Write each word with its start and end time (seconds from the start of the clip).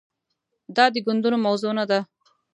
دا 0.75 0.85
د 0.93 0.95
ګوندونو 1.05 1.37
موضوع 1.45 1.71
نه 1.79 1.85
ده. 1.89 1.99